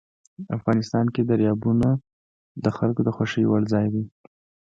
[0.57, 1.89] افغانستان کې دریابونه
[2.63, 4.03] د خلکو د خوښې وړ ځای دی.